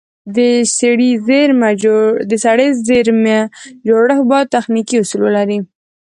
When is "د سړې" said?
0.35-1.11